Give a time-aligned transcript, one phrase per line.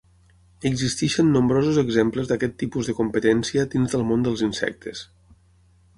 [0.69, 5.05] Existeixen nombrosos exemples d'aquest tipus de competència dins del món dels insectes.